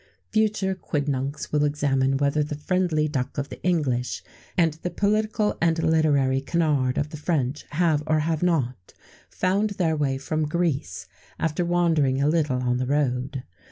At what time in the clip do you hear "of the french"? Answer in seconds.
6.97-7.65